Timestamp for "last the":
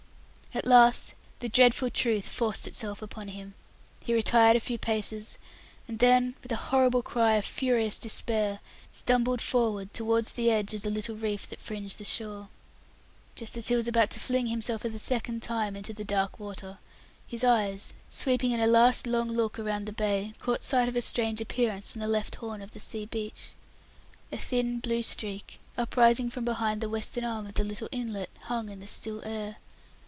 0.67-1.47